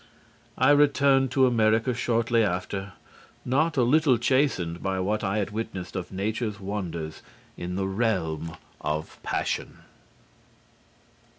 [0.57, 2.93] I returned to America shortly after
[3.45, 7.21] not a little chastened by what I had witnessed of Nature's wonders
[7.55, 9.83] in the realm of passion.